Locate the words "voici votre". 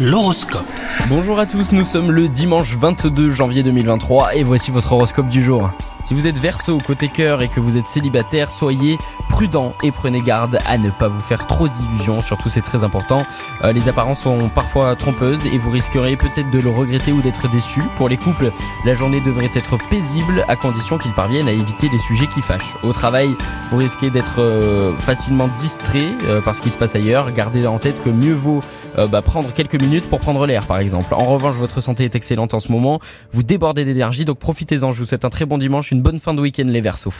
4.44-4.92